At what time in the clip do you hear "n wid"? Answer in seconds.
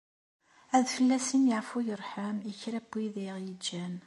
2.83-3.15